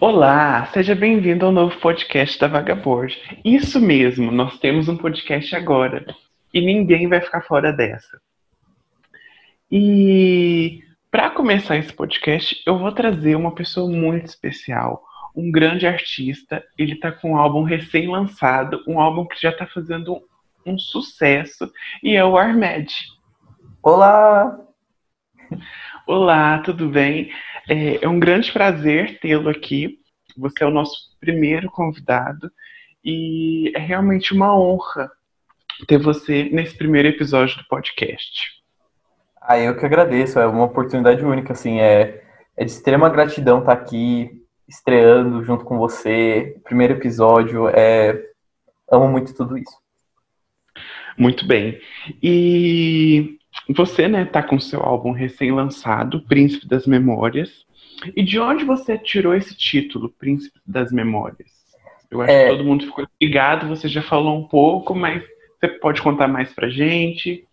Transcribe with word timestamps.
Olá, 0.00 0.64
seja 0.66 0.94
bem-vindo 0.94 1.44
ao 1.44 1.50
novo 1.50 1.76
podcast 1.80 2.38
da 2.38 2.46
Vagabond. 2.46 3.20
Isso 3.44 3.80
mesmo, 3.80 4.30
nós 4.30 4.56
temos 4.60 4.88
um 4.88 4.96
podcast 4.96 5.56
agora 5.56 6.06
e 6.54 6.60
ninguém 6.60 7.08
vai 7.08 7.20
ficar 7.20 7.42
fora 7.42 7.72
dessa. 7.72 8.20
E 9.68 10.84
para 11.10 11.30
começar 11.30 11.76
esse 11.78 11.92
podcast, 11.92 12.62
eu 12.64 12.78
vou 12.78 12.92
trazer 12.92 13.34
uma 13.34 13.52
pessoa 13.52 13.90
muito 13.90 14.26
especial, 14.26 15.02
um 15.34 15.50
grande 15.50 15.84
artista. 15.84 16.62
Ele 16.78 16.92
está 16.92 17.10
com 17.10 17.32
um 17.32 17.36
álbum 17.36 17.64
recém-lançado, 17.64 18.80
um 18.86 19.00
álbum 19.00 19.26
que 19.26 19.42
já 19.42 19.50
está 19.50 19.66
fazendo 19.66 20.22
um, 20.64 20.78
sucesso, 20.78 21.68
e 22.04 22.14
é 22.14 22.24
o 22.24 22.38
Armed. 22.38 22.94
Olá! 23.82 24.60
Olá, 26.06 26.58
tudo 26.60 26.88
bem? 26.88 27.32
É, 27.68 28.02
é 28.02 28.08
um 28.08 28.18
grande 28.18 28.50
prazer 28.50 29.20
tê-lo 29.20 29.50
aqui. 29.50 29.98
Você 30.36 30.64
é 30.64 30.66
o 30.66 30.70
nosso 30.70 31.16
primeiro 31.20 31.70
convidado 31.70 32.50
e 33.04 33.70
é 33.74 33.78
realmente 33.78 34.32
uma 34.32 34.58
honra 34.58 35.10
ter 35.86 35.98
você 35.98 36.48
nesse 36.50 36.76
primeiro 36.76 37.08
episódio 37.08 37.58
do 37.58 37.68
podcast. 37.68 38.58
Ah, 39.40 39.58
eu 39.58 39.76
que 39.76 39.84
agradeço, 39.84 40.38
é 40.38 40.46
uma 40.46 40.64
oportunidade 40.64 41.24
única, 41.24 41.52
assim, 41.52 41.80
é, 41.80 42.22
é 42.56 42.64
de 42.64 42.70
extrema 42.70 43.08
gratidão 43.08 43.60
estar 43.60 43.72
aqui 43.72 44.30
estreando 44.66 45.42
junto 45.44 45.64
com 45.64 45.78
você, 45.78 46.58
primeiro 46.64 46.94
episódio, 46.94 47.68
é, 47.68 48.20
amo 48.90 49.08
muito 49.08 49.34
tudo 49.34 49.56
isso. 49.56 49.78
Muito 51.16 51.46
bem. 51.46 51.80
E 52.22 53.37
você, 53.72 54.08
né, 54.08 54.24
tá 54.24 54.42
com 54.42 54.58
seu 54.58 54.80
álbum 54.82 55.12
recém-lançado, 55.12 56.22
Príncipe 56.22 56.66
das 56.66 56.86
Memórias. 56.86 57.66
E 58.16 58.22
de 58.22 58.38
onde 58.38 58.64
você 58.64 58.96
tirou 58.96 59.34
esse 59.34 59.56
título, 59.56 60.08
Príncipe 60.08 60.58
das 60.66 60.92
Memórias? 60.92 61.50
Eu 62.10 62.22
acho 62.22 62.32
é... 62.32 62.44
que 62.44 62.56
todo 62.56 62.64
mundo 62.64 62.86
ficou 62.86 63.06
ligado, 63.20 63.68
você 63.68 63.88
já 63.88 64.02
falou 64.02 64.38
um 64.38 64.44
pouco, 64.44 64.94
mas 64.94 65.22
você 65.58 65.68
pode 65.68 66.00
contar 66.00 66.28
mais 66.28 66.52
pra 66.52 66.68
gente? 66.68 67.44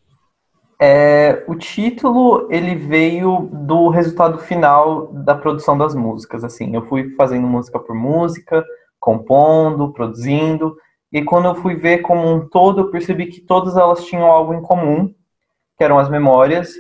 É, 0.80 1.44
o 1.48 1.56
título 1.56 2.48
ele 2.52 2.76
veio 2.76 3.50
do 3.52 3.88
resultado 3.90 4.40
final 4.40 5.08
da 5.08 5.34
produção 5.34 5.78
das 5.78 5.96
músicas. 5.96 6.44
Assim, 6.44 6.76
eu 6.76 6.86
fui 6.86 7.16
fazendo 7.16 7.48
música 7.48 7.80
por 7.80 7.96
música, 7.96 8.64
compondo, 9.00 9.92
produzindo, 9.92 10.78
e 11.12 11.22
quando 11.24 11.46
eu 11.46 11.56
fui 11.56 11.76
ver 11.76 12.00
como 12.00 12.30
um 12.30 12.48
todo, 12.48 12.82
eu 12.82 12.92
percebi 12.92 13.28
que 13.28 13.40
todas 13.40 13.78
elas 13.78 14.06
tinham 14.06 14.26
algo 14.26 14.54
em 14.54 14.62
comum, 14.62 15.14
que 15.78 15.84
eram 15.84 15.98
as 15.98 16.10
memórias, 16.10 16.74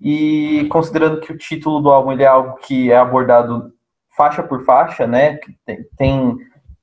e 0.00 0.66
considerando 0.70 1.20
que 1.20 1.32
o 1.32 1.36
título 1.36 1.80
do 1.80 1.90
álbum 1.90 2.12
ele 2.12 2.22
é 2.22 2.26
algo 2.26 2.56
que 2.56 2.90
é 2.90 2.96
abordado 2.96 3.72
faixa 4.16 4.42
por 4.42 4.64
faixa, 4.64 5.06
né, 5.06 5.38
tem, 5.64 5.84
tem 5.96 6.38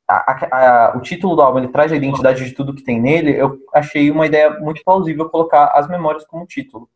a, 0.08 0.32
a, 0.32 0.88
a, 0.92 0.98
o 0.98 1.02
título 1.02 1.36
do 1.36 1.42
álbum 1.42 1.60
ele 1.60 1.68
traz 1.68 1.92
a 1.92 1.96
identidade 1.96 2.46
de 2.46 2.52
tudo 2.54 2.74
que 2.74 2.84
tem 2.84 3.02
nele, 3.02 3.32
eu 3.32 3.58
achei 3.74 4.10
uma 4.12 4.26
ideia 4.26 4.60
muito 4.60 4.84
plausível 4.84 5.30
colocar 5.30 5.72
as 5.74 5.88
memórias 5.88 6.26
como 6.26 6.46
título. 6.46 6.90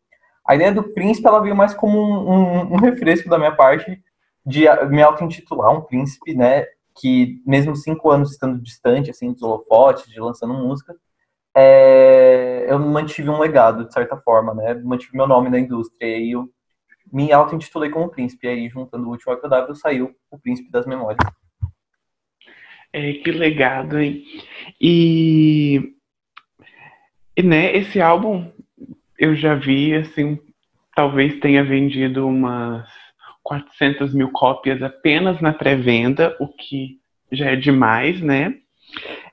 A 0.46 0.54
ideia 0.54 0.72
do 0.72 0.82
príncipe 0.82 1.26
ela 1.26 1.40
veio 1.40 1.54
mais 1.54 1.74
como 1.74 1.98
um, 1.98 2.30
um, 2.30 2.72
um 2.74 2.76
refresco 2.76 3.28
da 3.28 3.38
minha 3.38 3.54
parte 3.54 4.00
de 4.44 4.64
me 4.88 5.02
auto-intitular 5.02 5.72
um 5.72 5.82
príncipe, 5.82 6.34
né, 6.34 6.66
que 6.94 7.40
mesmo 7.46 7.76
cinco 7.76 8.10
anos 8.10 8.32
estando 8.32 8.60
distante, 8.60 9.10
assim, 9.10 9.32
dos 9.32 9.42
holofotes, 9.42 10.06
de 10.06 10.20
lançando 10.20 10.54
música, 10.54 10.94
é, 11.54 12.66
eu 12.68 12.78
mantive 12.78 13.28
um 13.28 13.38
legado, 13.38 13.84
de 13.84 13.92
certa 13.92 14.16
forma, 14.16 14.54
né? 14.54 14.74
Mantive 14.74 15.16
meu 15.16 15.26
nome 15.26 15.50
na 15.50 15.58
indústria. 15.58 16.18
E 16.18 16.32
eu 16.32 16.48
me 17.12 17.32
auto-intitulei 17.32 17.90
como 17.90 18.08
príncipe. 18.08 18.46
E 18.46 18.50
aí, 18.50 18.68
juntando 18.68 19.06
o 19.06 19.10
último 19.10 19.32
agradável, 19.32 19.74
saiu 19.74 20.14
o 20.30 20.38
príncipe 20.38 20.70
das 20.70 20.86
memórias. 20.86 21.24
É, 22.92 23.12
que 23.14 23.30
legado, 23.30 23.98
hein? 23.98 24.22
E, 24.80 25.94
e, 27.36 27.42
né, 27.42 27.74
esse 27.76 28.00
álbum 28.00 28.50
eu 29.18 29.34
já 29.34 29.54
vi, 29.54 29.94
assim, 29.94 30.38
talvez 30.94 31.38
tenha 31.40 31.64
vendido 31.64 32.26
umas 32.26 32.88
400 33.42 34.12
mil 34.12 34.30
cópias 34.30 34.82
apenas 34.82 35.40
na 35.40 35.52
pré-venda, 35.52 36.36
o 36.40 36.48
que 36.48 37.00
já 37.30 37.50
é 37.50 37.56
demais, 37.56 38.20
né? 38.20 38.54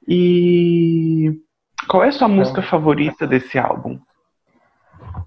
E 0.07 1.41
qual 1.89 2.03
é 2.03 2.09
a 2.09 2.11
sua 2.11 2.27
música 2.27 2.61
favorita 2.61 3.25
desse 3.25 3.57
álbum? 3.57 3.99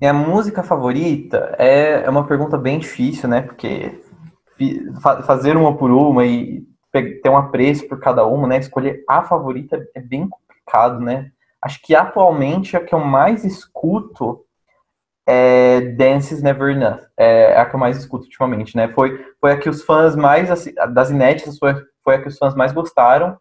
Minha 0.00 0.14
música 0.14 0.62
favorita 0.62 1.56
é, 1.58 2.04
é 2.04 2.08
uma 2.08 2.24
pergunta 2.24 2.56
bem 2.56 2.78
difícil, 2.78 3.28
né? 3.28 3.42
Porque 3.42 4.00
fazer 5.26 5.56
uma 5.56 5.76
por 5.76 5.90
uma 5.90 6.24
e 6.24 6.64
ter 6.92 7.28
um 7.28 7.36
apreço 7.36 7.88
por 7.88 7.98
cada 7.98 8.24
uma, 8.24 8.46
né? 8.46 8.58
Escolher 8.58 9.02
a 9.08 9.24
favorita 9.24 9.84
é 9.92 10.00
bem 10.00 10.28
complicado, 10.28 11.00
né? 11.00 11.32
Acho 11.60 11.82
que 11.82 11.96
atualmente 11.96 12.76
a 12.76 12.80
que 12.80 12.94
eu 12.94 13.00
mais 13.00 13.44
escuto 13.44 14.44
é 15.26 15.80
Dances 15.80 16.42
Never 16.42 16.76
Enough. 16.76 17.00
É 17.16 17.60
a 17.60 17.66
que 17.66 17.74
eu 17.74 17.80
mais 17.80 17.96
escuto 17.96 18.24
ultimamente, 18.24 18.76
né? 18.76 18.86
Foi, 18.94 19.18
foi 19.40 19.52
a 19.52 19.58
que 19.58 19.68
os 19.68 19.82
fãs 19.82 20.14
mais, 20.14 20.48
das 20.92 21.10
inéditas, 21.10 21.58
foi, 21.58 21.74
foi 22.04 22.14
a 22.14 22.22
que 22.22 22.28
os 22.28 22.38
fãs 22.38 22.54
mais 22.54 22.72
gostaram. 22.72 23.36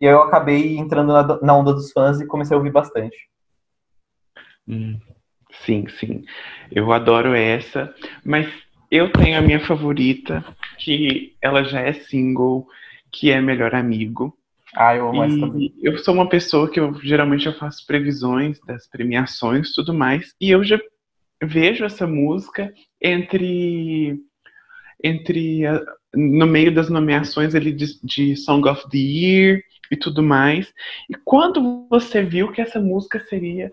E 0.00 0.06
aí 0.06 0.12
eu 0.12 0.22
acabei 0.22 0.76
entrando 0.76 1.12
na, 1.12 1.40
na 1.40 1.56
onda 1.56 1.72
dos 1.72 1.92
fãs 1.92 2.20
e 2.20 2.26
comecei 2.26 2.54
a 2.54 2.58
ouvir 2.58 2.72
bastante. 2.72 3.16
Hum, 4.68 4.98
sim, 5.64 5.86
sim. 5.88 6.24
Eu 6.70 6.92
adoro 6.92 7.34
essa, 7.34 7.94
mas 8.24 8.46
eu 8.90 9.10
tenho 9.10 9.38
a 9.38 9.42
minha 9.42 9.60
favorita, 9.60 10.44
que 10.78 11.34
ela 11.40 11.64
já 11.64 11.80
é 11.80 11.92
single, 11.92 12.66
que 13.10 13.30
é 13.30 13.40
Melhor 13.40 13.74
Amigo. 13.74 14.36
Ah, 14.76 14.94
eu 14.94 15.08
amo 15.08 15.24
essa 15.24 15.38
também. 15.38 15.74
Eu 15.80 15.96
sou 15.98 16.12
uma 16.12 16.28
pessoa 16.28 16.70
que 16.70 16.78
eu 16.78 16.94
geralmente 17.02 17.46
eu 17.46 17.54
faço 17.54 17.86
previsões 17.86 18.60
das 18.66 18.86
premiações 18.86 19.70
e 19.70 19.74
tudo 19.74 19.94
mais, 19.94 20.34
e 20.40 20.50
eu 20.50 20.62
já 20.62 20.78
vejo 21.42 21.84
essa 21.84 22.06
música 22.06 22.72
entre 23.00 24.18
entre 25.02 25.66
a, 25.66 25.82
no 26.14 26.46
meio 26.46 26.74
das 26.74 26.88
nomeações 26.88 27.54
ali 27.54 27.72
de, 27.72 27.86
de 28.02 28.36
Song 28.36 28.66
of 28.68 28.88
the 28.90 28.98
Year 28.98 29.62
e 29.90 29.96
tudo 29.96 30.22
mais. 30.22 30.72
E 31.08 31.14
quando 31.14 31.86
você 31.88 32.22
viu 32.22 32.52
que 32.52 32.60
essa 32.60 32.80
música 32.80 33.20
seria 33.28 33.70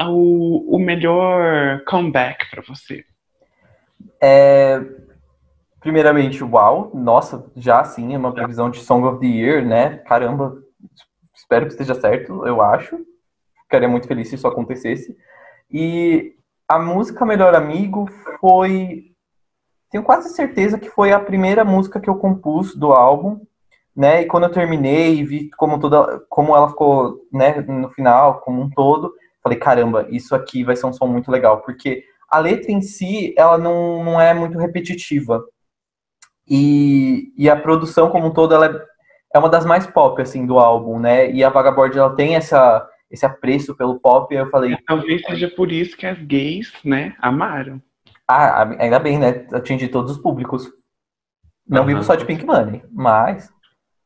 o, 0.00 0.76
o 0.76 0.78
melhor 0.78 1.82
comeback 1.84 2.50
para 2.50 2.62
você? 2.62 3.04
É, 4.20 4.80
primeiramente, 5.80 6.42
uau, 6.42 6.90
nossa, 6.94 7.50
já 7.56 7.82
sim, 7.84 8.14
é 8.14 8.18
uma 8.18 8.32
previsão 8.32 8.70
de 8.70 8.80
Song 8.80 9.06
of 9.06 9.20
the 9.20 9.26
Year, 9.26 9.64
né? 9.64 9.98
Caramba, 9.98 10.56
espero 11.34 11.66
que 11.66 11.72
esteja 11.72 11.94
certo, 11.94 12.46
eu 12.46 12.60
acho. 12.62 12.98
Ficaria 13.64 13.88
muito 13.88 14.06
feliz 14.06 14.28
se 14.28 14.34
isso 14.34 14.46
acontecesse. 14.46 15.16
E 15.70 16.36
a 16.68 16.78
música 16.78 17.24
Melhor 17.24 17.54
Amigo 17.54 18.08
foi. 18.40 19.12
Tenho 19.90 20.04
quase 20.04 20.30
certeza 20.30 20.78
que 20.78 20.88
foi 20.88 21.12
a 21.12 21.20
primeira 21.20 21.64
música 21.64 22.00
que 22.00 22.08
eu 22.08 22.16
compus 22.16 22.74
do 22.74 22.92
álbum 22.92 23.40
né? 23.96 24.22
E 24.22 24.26
quando 24.26 24.44
eu 24.44 24.50
terminei 24.50 25.16
e 25.16 25.24
vi 25.24 25.50
como 25.50 25.78
toda, 25.78 26.20
como 26.28 26.56
ela 26.56 26.68
ficou, 26.68 27.20
né, 27.32 27.60
no 27.60 27.90
final, 27.90 28.40
como 28.40 28.62
um 28.62 28.70
todo, 28.70 29.12
falei, 29.42 29.58
caramba, 29.58 30.06
isso 30.10 30.34
aqui 30.34 30.64
vai 30.64 30.76
ser 30.76 30.86
um 30.86 30.92
som 30.92 31.06
muito 31.06 31.30
legal, 31.30 31.60
porque 31.62 32.04
a 32.30 32.38
letra 32.38 32.72
em 32.72 32.80
si, 32.80 33.34
ela 33.36 33.58
não, 33.58 34.02
não 34.02 34.20
é 34.20 34.32
muito 34.32 34.58
repetitiva. 34.58 35.44
E, 36.48 37.32
e 37.36 37.48
a 37.50 37.56
produção 37.56 38.10
como 38.10 38.28
um 38.28 38.32
todo, 38.32 38.54
ela 38.54 38.66
é, 38.66 39.36
é 39.36 39.38
uma 39.38 39.48
das 39.48 39.66
mais 39.66 39.86
pop, 39.86 40.20
assim, 40.20 40.46
do 40.46 40.58
álbum, 40.58 40.98
né? 40.98 41.30
E 41.30 41.44
a 41.44 41.50
Vagabond, 41.50 41.96
ela 41.96 42.14
tem 42.14 42.34
essa, 42.34 42.88
esse 43.10 43.26
apreço 43.26 43.76
pelo 43.76 44.00
pop, 44.00 44.34
e 44.34 44.38
eu 44.38 44.48
falei... 44.50 44.76
Talvez 44.86 45.22
seja 45.22 45.48
por 45.48 45.70
isso 45.70 45.96
que 45.96 46.06
as 46.06 46.18
gays, 46.18 46.72
né, 46.84 47.14
amaram. 47.18 47.80
Ah, 48.26 48.62
ainda 48.78 48.98
bem, 48.98 49.18
né? 49.18 49.46
Atingir 49.52 49.88
todos 49.88 50.12
os 50.12 50.18
públicos. 50.18 50.70
Não 51.68 51.82
uhum. 51.82 51.88
vivo 51.88 52.02
só 52.02 52.14
de 52.14 52.24
Pink 52.24 52.46
Money, 52.46 52.82
mas 52.90 53.52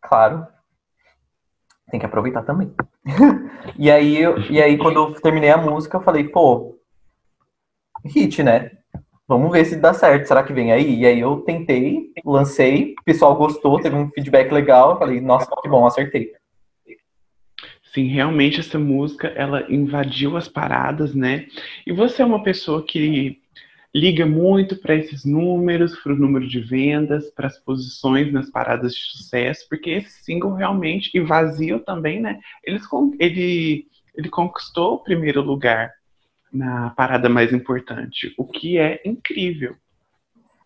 claro, 0.08 0.46
tem 1.90 2.00
que 2.00 2.06
aproveitar 2.06 2.42
também. 2.42 2.72
e, 3.78 3.90
aí, 3.90 4.16
eu, 4.16 4.38
e 4.50 4.60
aí, 4.60 4.76
quando 4.76 4.96
eu 4.96 5.20
terminei 5.20 5.50
a 5.50 5.56
música, 5.56 5.96
eu 5.96 6.02
falei, 6.02 6.24
pô, 6.24 6.78
hit, 8.04 8.42
né? 8.42 8.72
Vamos 9.28 9.50
ver 9.50 9.64
se 9.64 9.76
dá 9.76 9.92
certo. 9.92 10.26
Será 10.26 10.42
que 10.42 10.52
vem 10.52 10.72
aí? 10.72 11.00
E 11.00 11.06
aí 11.06 11.18
eu 11.18 11.40
tentei, 11.40 12.12
lancei, 12.24 12.94
o 13.00 13.04
pessoal 13.04 13.34
gostou, 13.36 13.80
teve 13.80 13.96
um 13.96 14.10
feedback 14.10 14.52
legal. 14.52 14.92
Eu 14.92 14.98
falei, 14.98 15.20
nossa, 15.20 15.50
que 15.62 15.68
bom, 15.68 15.86
acertei. 15.86 16.32
Sim, 17.92 18.08
realmente 18.08 18.60
essa 18.60 18.78
música, 18.78 19.28
ela 19.28 19.64
invadiu 19.72 20.36
as 20.36 20.48
paradas, 20.48 21.14
né? 21.14 21.46
E 21.86 21.92
você 21.92 22.22
é 22.22 22.26
uma 22.26 22.42
pessoa 22.42 22.84
que 22.84 23.40
liga 23.96 24.26
muito 24.26 24.76
para 24.76 24.94
esses 24.94 25.24
números, 25.24 25.96
para 25.96 26.12
o 26.12 26.16
número 26.16 26.46
de 26.46 26.60
vendas, 26.60 27.30
para 27.30 27.46
as 27.46 27.58
posições 27.58 28.30
nas 28.30 28.50
paradas 28.50 28.94
de 28.94 29.00
sucesso, 29.00 29.66
porque 29.70 29.88
esse 29.88 30.22
single 30.22 30.52
realmente, 30.52 31.10
e 31.14 31.20
vazio 31.20 31.80
também, 31.80 32.20
né? 32.20 32.38
Eles, 32.62 32.82
ele, 33.18 33.86
ele 34.14 34.28
conquistou 34.28 34.94
o 34.94 35.02
primeiro 35.02 35.40
lugar 35.40 35.90
na 36.52 36.90
parada 36.90 37.30
mais 37.30 37.54
importante, 37.54 38.34
o 38.36 38.44
que 38.44 38.76
é 38.76 39.00
incrível. 39.02 39.74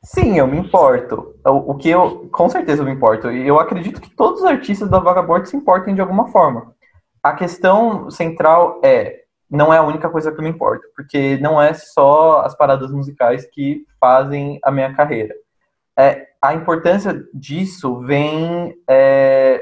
Sim, 0.03 0.39
eu 0.39 0.47
me 0.47 0.59
importo. 0.59 1.37
O, 1.45 1.75
que 1.77 1.89
eu, 1.89 2.29
com 2.33 2.49
certeza 2.49 2.83
eu 2.83 2.87
me 2.87 2.93
importo. 2.93 3.31
E 3.31 3.47
eu 3.47 3.61
acredito 3.61 4.01
que 4.01 4.11
todos 4.11 4.41
os 4.41 4.47
artistas 4.47 4.89
da 4.89 4.99
Vagabond 4.99 5.47
se 5.49 5.57
importem 5.57 5.95
de 5.95 6.01
alguma 6.01 6.29
forma. 6.29 6.75
A 7.23 7.35
questão 7.35 8.11
central 8.11 8.81
é, 8.83 9.20
não 9.51 9.75
é 9.75 9.79
a 9.79 9.83
única 9.83 10.09
coisa 10.09 10.31
que 10.31 10.39
eu 10.39 10.45
me 10.45 10.51
importo, 10.51 10.87
porque 10.95 11.37
não 11.39 11.61
é 11.61 11.75
só 11.75 12.43
as 12.43 12.55
paradas 12.55 12.93
musicais 12.93 13.47
que 13.47 13.85
fazem 13.99 14.59
a 14.63 14.71
minha 14.71 14.95
carreira. 14.95 15.35
É, 15.99 16.29
a 16.41 16.55
importância 16.55 17.23
disso 17.35 18.01
vem 18.01 18.75
é, 18.89 19.61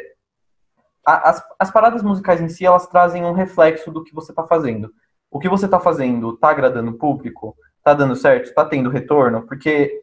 as, 1.05 1.43
as 1.59 1.71
paradas 1.71 2.03
musicais 2.03 2.41
em 2.41 2.49
si, 2.49 2.67
elas 2.67 2.87
trazem 2.87 3.25
um 3.25 3.33
reflexo 3.33 3.91
do 3.91 4.05
que 4.05 4.15
você 4.15 4.31
está 4.33 4.47
fazendo. 4.47 4.93
O 5.31 5.39
que 5.39 5.49
você 5.49 5.65
está 5.65 5.81
fazendo 5.81 6.35
está 6.35 6.51
agradando 6.51 6.91
o 6.91 6.99
público? 6.99 7.57
Está 7.79 7.95
dando 7.95 8.15
certo? 8.15 8.45
Está 8.45 8.65
tendo 8.65 8.91
retorno? 8.91 9.47
Porque 9.47 10.03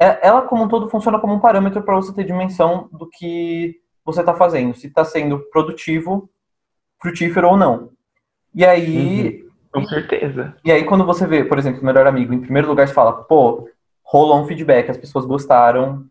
é, 0.00 0.26
ela, 0.26 0.42
como 0.42 0.64
um 0.64 0.68
todo, 0.68 0.88
funciona 0.88 1.18
como 1.18 1.34
um 1.34 1.40
parâmetro 1.40 1.82
para 1.82 1.96
você 1.96 2.12
ter 2.14 2.24
dimensão 2.24 2.88
do 2.92 3.08
que 3.08 3.76
você 4.04 4.20
está 4.20 4.34
fazendo. 4.34 4.74
Se 4.74 4.86
está 4.86 5.04
sendo 5.04 5.40
produtivo, 5.50 6.30
frutífero 7.00 7.48
ou 7.48 7.56
não. 7.56 7.90
E 8.56 8.64
aí... 8.64 9.42
Uhum. 9.42 9.46
Com 9.72 9.84
certeza. 9.84 10.56
E 10.64 10.72
aí, 10.72 10.84
quando 10.84 11.04
você 11.04 11.26
vê, 11.26 11.44
por 11.44 11.58
exemplo, 11.58 11.82
o 11.82 11.84
melhor 11.84 12.06
amigo, 12.06 12.32
em 12.32 12.40
primeiro 12.40 12.66
lugar, 12.66 12.88
você 12.88 12.94
fala, 12.94 13.12
pô, 13.12 13.68
rolou 14.02 14.40
um 14.40 14.46
feedback, 14.46 14.90
as 14.90 14.96
pessoas 14.96 15.26
gostaram, 15.26 16.06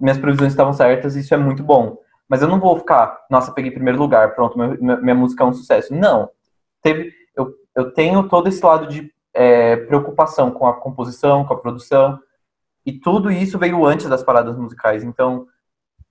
minhas 0.00 0.16
previsões 0.16 0.52
estavam 0.52 0.72
certas, 0.72 1.14
isso 1.14 1.34
é 1.34 1.36
muito 1.36 1.62
bom. 1.62 1.98
Mas 2.26 2.40
eu 2.40 2.48
não 2.48 2.58
vou 2.58 2.78
ficar, 2.78 3.26
nossa, 3.30 3.52
peguei 3.52 3.70
primeiro 3.70 3.98
lugar, 3.98 4.34
pronto, 4.34 4.56
minha, 4.56 4.96
minha 4.96 5.14
música 5.14 5.44
é 5.44 5.46
um 5.46 5.52
sucesso. 5.52 5.94
Não. 5.94 6.30
Teve, 6.80 7.12
eu, 7.36 7.52
eu 7.76 7.92
tenho 7.92 8.26
todo 8.28 8.48
esse 8.48 8.64
lado 8.64 8.86
de 8.86 9.12
é, 9.34 9.76
preocupação 9.76 10.50
com 10.50 10.66
a 10.66 10.72
composição, 10.72 11.44
com 11.44 11.52
a 11.52 11.58
produção, 11.58 12.18
e 12.86 12.92
tudo 12.92 13.30
isso 13.30 13.58
veio 13.58 13.84
antes 13.84 14.08
das 14.08 14.22
paradas 14.22 14.56
musicais. 14.56 15.04
Então, 15.04 15.46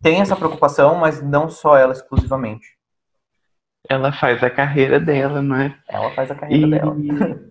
tem 0.02 0.22
essa 0.22 0.36
preocupação, 0.36 0.96
mas 0.96 1.20
não 1.20 1.50
só 1.50 1.76
ela 1.76 1.94
exclusivamente. 1.94 2.78
Ela 3.92 4.14
faz 4.14 4.42
a 4.42 4.50
carreira 4.50 5.02
dela, 5.02 5.42
não 5.42 5.58
é? 5.58 5.78
Ela 5.90 6.10
faz 6.12 6.32
a 6.32 6.36
carreira 6.36 6.66
e... 6.66 6.70
dela. 6.70 7.42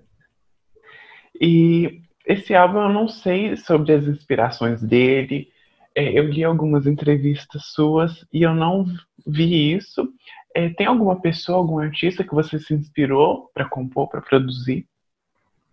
e 1.38 2.00
esse 2.24 2.54
álbum 2.54 2.80
eu 2.80 2.88
não 2.88 3.08
sei 3.08 3.58
sobre 3.58 3.92
as 3.92 4.06
inspirações 4.06 4.82
dele, 4.82 5.48
é, 5.94 6.18
eu 6.18 6.24
li 6.24 6.42
algumas 6.42 6.86
entrevistas 6.86 7.66
suas 7.66 8.26
e 8.32 8.40
eu 8.40 8.54
não 8.54 8.86
vi 9.26 9.74
isso. 9.74 10.08
É, 10.56 10.70
tem 10.70 10.86
alguma 10.86 11.20
pessoa, 11.20 11.58
algum 11.58 11.78
artista 11.78 12.24
que 12.24 12.34
você 12.34 12.58
se 12.58 12.72
inspirou 12.72 13.50
para 13.52 13.68
compor, 13.68 14.08
para 14.08 14.22
produzir? 14.22 14.88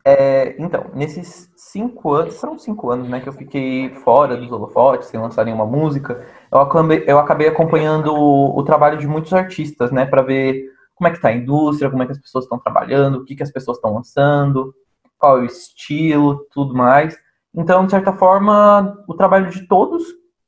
É, 0.10 0.56
então, 0.58 0.90
nesses 0.94 1.52
cinco 1.58 2.14
anos, 2.14 2.40
foram 2.40 2.58
cinco 2.58 2.90
anos, 2.90 3.10
né, 3.10 3.20
que 3.20 3.28
eu 3.28 3.34
fiquei 3.34 3.90
fora 3.90 4.38
dos 4.38 4.50
holofotes, 4.50 5.10
sem 5.10 5.20
lançar 5.20 5.44
nenhuma 5.44 5.66
música, 5.66 6.26
eu 6.50 6.62
acabei, 6.62 7.04
eu 7.06 7.20
acabei 7.20 7.50
acompanhando 7.50 8.14
o, 8.16 8.58
o, 8.58 8.64
trabalho 8.64 8.98
de 8.98 9.06
muitos 9.06 9.34
artistas, 9.34 9.92
né, 9.92 10.06
para 10.06 10.22
ver 10.22 10.64
como 10.96 11.10
é 11.10 11.12
que 11.12 11.20
tá 11.20 11.28
a 11.28 11.34
indústria, 11.34 11.90
como 11.90 12.04
é 12.04 12.06
que 12.06 12.14
as 12.14 12.22
pessoas 12.22 12.46
estão 12.46 12.58
trabalhando, 12.58 13.16
o 13.18 13.26
que, 13.26 13.36
que 13.36 13.44
as 13.44 13.52
pessoas 13.52 13.76
estão 13.80 13.94
lançando, 13.96 14.74
qual 15.18 15.40
é 15.40 15.42
o 15.42 15.46
estilo, 15.46 16.48
tudo 16.54 16.74
mais. 16.74 17.18
Então, 17.54 17.86
de 17.86 17.92
certa 17.92 18.14
forma, 18.14 19.04
o 19.10 19.14
trabalho 19.14 19.50
de 19.50 19.68
todos 19.68 20.06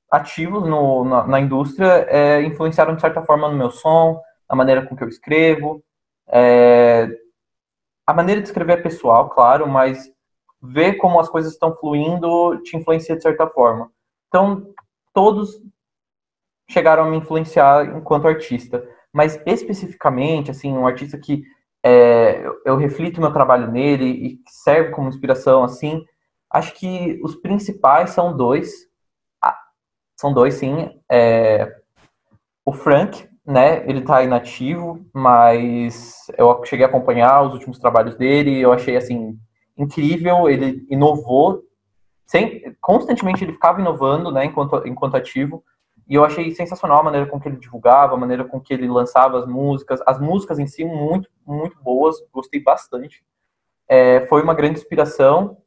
ativos 0.09 0.63
no, 0.69 1.03
na, 1.03 1.27
na, 1.27 1.39
indústria 1.41 2.05
é, 2.07 2.41
influenciaram, 2.43 2.95
de 2.95 3.01
certa 3.01 3.21
forma, 3.23 3.49
no 3.49 3.57
meu 3.57 3.71
som, 3.71 4.21
na 4.49 4.55
maneira 4.55 4.85
com 4.85 4.95
que 4.95 5.03
eu 5.03 5.09
escrevo. 5.09 5.83
É, 6.29 7.09
a 8.09 8.13
maneira 8.13 8.41
de 8.41 8.47
escrever 8.47 8.79
é 8.79 8.81
pessoal, 8.81 9.29
claro, 9.29 9.67
mas 9.67 10.11
ver 10.61 10.95
como 10.95 11.19
as 11.19 11.29
coisas 11.29 11.53
estão 11.53 11.75
fluindo 11.75 12.61
te 12.63 12.75
influencia 12.75 13.15
de 13.15 13.21
certa 13.21 13.47
forma. 13.47 13.91
Então, 14.27 14.73
todos 15.13 15.61
chegaram 16.69 17.03
a 17.03 17.09
me 17.09 17.17
influenciar 17.17 17.97
enquanto 17.97 18.27
artista. 18.27 18.87
Mas 19.11 19.41
especificamente, 19.45 20.51
assim, 20.51 20.71
um 20.71 20.85
artista 20.85 21.17
que 21.17 21.43
é, 21.83 22.45
eu, 22.65 22.75
reflito 22.75 23.21
meu 23.21 23.31
trabalho 23.31 23.71
nele 23.71 24.05
e 24.05 24.39
serve 24.47 24.91
como 24.91 25.09
inspiração, 25.09 25.63
assim, 25.63 26.05
Acho 26.51 26.73
que 26.73 27.19
os 27.23 27.35
principais 27.35 28.09
são 28.09 28.35
dois. 28.35 28.71
Ah, 29.41 29.57
são 30.19 30.33
dois, 30.33 30.55
sim. 30.55 30.99
É, 31.09 31.75
o 32.65 32.73
Frank, 32.73 33.28
né? 33.49 33.83
Ele 33.89 34.01
tá 34.01 34.21
inativo, 34.21 35.03
mas 35.11 36.27
eu 36.37 36.63
cheguei 36.65 36.85
a 36.85 36.87
acompanhar 36.87 37.41
os 37.41 37.53
últimos 37.53 37.79
trabalhos 37.79 38.15
dele. 38.15 38.59
Eu 38.59 38.71
achei, 38.71 38.95
assim, 38.95 39.39
incrível. 39.75 40.47
Ele 40.47 40.85
inovou. 40.87 41.63
Sem, 42.27 42.75
constantemente 42.79 43.43
ele 43.43 43.53
ficava 43.53 43.81
inovando, 43.81 44.31
né? 44.31 44.45
Enquanto, 44.45 44.87
enquanto 44.87 45.17
ativo. 45.17 45.63
E 46.07 46.13
eu 46.13 46.23
achei 46.23 46.51
sensacional 46.51 46.99
a 46.99 47.03
maneira 47.03 47.25
com 47.25 47.39
que 47.39 47.49
ele 47.49 47.57
divulgava, 47.57 48.13
a 48.13 48.17
maneira 48.17 48.45
com 48.45 48.61
que 48.61 48.71
ele 48.71 48.87
lançava 48.87 49.39
as 49.39 49.47
músicas. 49.47 49.99
As 50.05 50.19
músicas 50.19 50.59
em 50.59 50.67
si, 50.67 50.85
muito, 50.85 51.27
muito 51.43 51.75
boas. 51.81 52.17
Gostei 52.31 52.61
bastante. 52.61 53.23
É, 53.87 54.27
foi 54.27 54.43
uma 54.43 54.53
grande 54.53 54.79
inspiração 54.79 55.57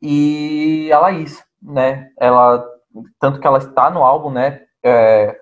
e 0.00 0.90
a 0.90 0.98
Laís, 0.98 1.44
né? 1.60 2.10
Ela, 2.18 2.66
tanto 3.18 3.38
que 3.38 3.46
ela 3.46 3.58
está 3.58 3.90
no 3.90 4.02
álbum, 4.02 4.30
né? 4.30 4.62
É 4.82 5.39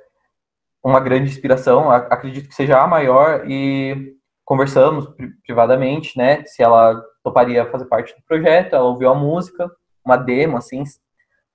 uma 0.82 1.00
grande 1.00 1.30
inspiração, 1.30 1.90
acredito 1.90 2.48
que 2.48 2.54
seja 2.54 2.80
a 2.80 2.86
maior 2.86 3.44
e 3.48 4.14
conversamos 4.44 5.06
privadamente, 5.46 6.16
né? 6.16 6.44
Se 6.46 6.62
ela 6.62 7.02
toparia 7.22 7.70
fazer 7.70 7.84
parte 7.86 8.14
do 8.14 8.22
projeto, 8.26 8.74
ela 8.74 8.84
ouviu 8.84 9.10
a 9.10 9.14
música, 9.14 9.70
uma 10.04 10.16
demo, 10.16 10.56
assim, 10.56 10.82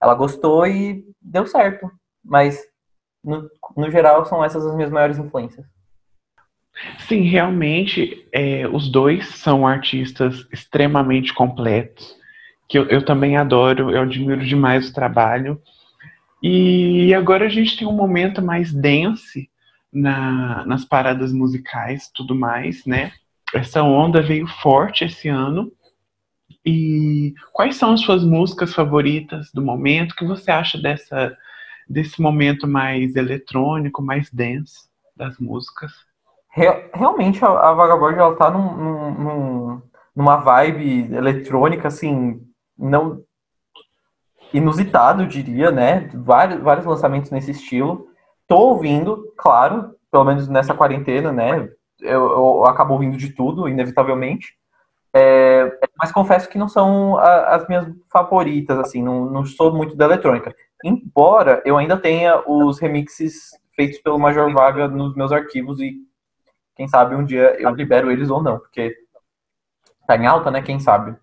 ela 0.01 0.13
gostou 0.13 0.67
e 0.67 1.03
deu 1.21 1.47
certo. 1.47 1.89
Mas 2.23 2.61
no, 3.23 3.49
no 3.75 3.89
geral 3.89 4.25
são 4.25 4.43
essas 4.43 4.65
as 4.65 4.75
minhas 4.75 4.91
maiores 4.91 5.17
influências. 5.17 5.65
Sim, 6.99 7.21
realmente, 7.21 8.27
é, 8.31 8.67
os 8.67 8.89
dois 8.89 9.27
são 9.35 9.65
artistas 9.65 10.47
extremamente 10.51 11.33
completos 11.33 12.15
que 12.67 12.77
eu, 12.79 12.87
eu 12.87 13.05
também 13.05 13.37
adoro, 13.37 13.91
eu 13.91 14.01
admiro 14.01 14.43
demais 14.43 14.89
o 14.89 14.93
trabalho. 14.93 15.61
E 16.45 17.13
agora 17.13 17.45
a 17.45 17.49
gente 17.49 17.77
tem 17.77 17.87
um 17.87 17.93
momento 17.93 18.41
mais 18.41 18.73
dense 18.73 19.49
na, 19.91 20.65
nas 20.65 20.83
paradas 20.83 21.31
musicais, 21.31 22.11
tudo 22.13 22.35
mais, 22.35 22.85
né? 22.85 23.13
Essa 23.53 23.81
onda 23.81 24.21
veio 24.21 24.45
forte 24.45 25.05
esse 25.05 25.29
ano. 25.29 25.71
E 26.65 27.33
quais 27.53 27.77
são 27.77 27.93
as 27.93 28.01
suas 28.01 28.25
músicas 28.25 28.73
favoritas 28.73 29.51
do 29.53 29.61
momento? 29.61 30.11
O 30.11 30.15
que 30.15 30.25
você 30.25 30.51
acha 30.51 30.77
dessa, 30.77 31.33
desse 31.87 32.21
momento 32.21 32.67
mais 32.67 33.15
eletrônico, 33.15 34.01
mais 34.01 34.29
denso 34.29 34.89
das 35.15 35.37
músicas? 35.37 35.93
Realmente 36.93 37.43
a, 37.43 37.47
a 37.47 37.73
Vagabond 37.73 38.19
ela 38.19 38.35
tá 38.35 38.51
num, 38.51 39.11
num, 39.11 39.81
numa 40.13 40.37
vibe 40.37 41.13
eletrônica 41.13 41.87
assim 41.87 42.41
não 42.77 43.23
inusitado, 44.53 45.27
diria, 45.27 45.71
né? 45.71 46.09
Vários, 46.13 46.61
vários 46.61 46.85
lançamentos 46.85 47.31
nesse 47.31 47.51
estilo. 47.51 48.07
Tô 48.47 48.57
ouvindo, 48.57 49.33
claro, 49.37 49.95
pelo 50.11 50.23
menos 50.23 50.47
nessa 50.47 50.73
quarentena, 50.73 51.31
né? 51.31 51.69
Eu, 52.01 52.31
eu 52.31 52.65
acabo 52.65 52.93
ouvindo 52.93 53.17
de 53.17 53.29
tudo, 53.29 53.67
inevitavelmente. 53.67 54.55
É, 55.15 55.79
mas 55.97 56.11
confesso 56.11 56.49
que 56.49 56.57
não 56.57 56.67
são 56.67 57.17
a, 57.17 57.55
as 57.55 57.67
minhas 57.67 57.87
favoritas, 58.11 58.79
assim, 58.79 59.01
não, 59.01 59.25
não 59.25 59.45
sou 59.45 59.73
muito 59.73 59.95
da 59.95 60.05
eletrônica. 60.05 60.55
Embora 60.83 61.61
eu 61.65 61.77
ainda 61.77 61.97
tenha 61.97 62.43
os 62.47 62.79
remixes 62.79 63.51
feitos 63.75 63.99
pelo 63.99 64.19
Major 64.19 64.51
Vaga 64.51 64.87
nos 64.87 65.15
meus 65.15 65.31
arquivos 65.31 65.79
e 65.79 65.97
quem 66.75 66.87
sabe 66.87 67.15
um 67.15 67.23
dia 67.23 67.55
eu 67.59 67.69
libero 67.71 68.11
eles 68.11 68.29
ou 68.29 68.41
não, 68.41 68.57
porque 68.57 68.95
tá 70.07 70.17
em 70.17 70.25
alta, 70.25 70.49
né? 70.49 70.61
Quem 70.61 70.79
sabe. 70.79 71.15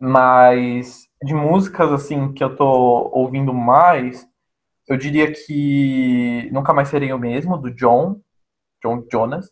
Mas 0.00 1.06
de 1.22 1.34
músicas 1.34 1.92
assim 1.92 2.32
que 2.32 2.42
eu 2.42 2.56
tô 2.56 3.10
ouvindo 3.12 3.52
mais, 3.52 4.26
eu 4.88 4.96
diria 4.96 5.30
que 5.30 6.48
Nunca 6.52 6.72
Mais 6.72 6.88
Serei 6.88 7.12
o 7.12 7.18
Mesmo, 7.18 7.58
do 7.58 7.70
John, 7.70 8.20
John 8.82 9.04
Jonas. 9.12 9.50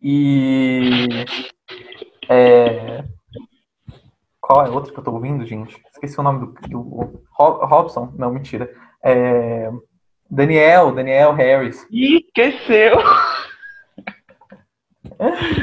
E. 0.00 1.08
É, 2.28 3.02
qual 4.40 4.64
é 4.64 4.70
outra 4.70 4.92
que 4.92 4.98
eu 4.98 5.04
tô 5.04 5.12
ouvindo, 5.12 5.44
gente? 5.44 5.82
Esqueci 5.92 6.18
o 6.20 6.22
nome 6.22 6.46
do. 6.46 6.54
do 6.68 7.22
Robson? 7.30 8.12
Não, 8.16 8.32
mentira. 8.32 8.72
É, 9.02 9.70
Daniel, 10.30 10.92
Daniel 10.92 11.32
Harris. 11.32 11.86
Ih, 11.90 12.24
esqueceu! 12.26 12.98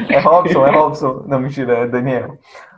É 0.10 0.20
Robson, 0.20 0.66
é 0.68 0.72
Robson. 0.72 1.24
Não, 1.28 1.40
mentira, 1.40 1.78
é 1.80 1.88
Daniel. 1.88 2.38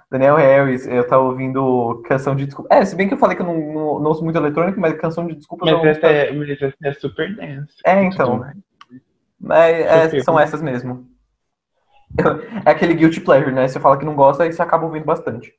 Daniel 0.10 0.38
Harris, 0.38 0.88
eu 0.88 1.06
tava 1.06 1.24
ouvindo 1.24 2.02
canção 2.06 2.36
de 2.36 2.46
desculpa. 2.46 2.74
É, 2.74 2.86
se 2.86 2.96
bem 2.96 3.08
que 3.08 3.14
eu 3.14 3.18
falei 3.18 3.36
que 3.36 3.42
eu 3.42 3.46
não, 3.46 3.58
não, 3.58 4.00
não 4.00 4.08
ouço 4.08 4.24
muito 4.24 4.38
eletrônico, 4.38 4.80
mas 4.80 4.98
canção 4.98 5.28
de 5.28 5.36
desculpa. 5.36 5.66
Mas, 5.66 5.98
essa 5.98 6.08
é, 6.08 6.32
mas 6.32 6.50
essa 6.50 6.74
é 6.82 6.94
super 6.94 7.36
dance. 7.36 7.76
É, 7.86 8.04
então. 8.04 8.46
Mas 9.40 10.14
é, 10.14 10.20
são 10.22 10.40
essas 10.40 10.62
mesmo. 10.62 11.08
É 12.66 12.72
aquele 12.72 12.94
guilty 12.94 13.20
pleasure, 13.20 13.52
né? 13.52 13.68
Você 13.68 13.82
fala 13.82 13.98
que 13.98 14.06
não 14.06 14.16
gosta 14.16 14.46
e 14.46 14.52
você 14.52 14.62
acaba 14.62 14.86
ouvindo 14.86 15.04
bastante. 15.04 15.54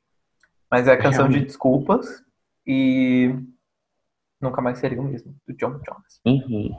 Mas 0.69 0.87
é 0.87 0.97
canção 0.97 1.25
Realmente. 1.25 1.39
de 1.41 1.45
desculpas 1.45 2.23
e 2.65 3.35
nunca 4.41 4.59
mais 4.59 4.79
seria 4.79 4.99
o 4.99 5.03
mesmo, 5.03 5.35
do 5.47 5.53
John 5.55 5.79
Jones. 5.79 6.19
Uhum. 6.25 6.75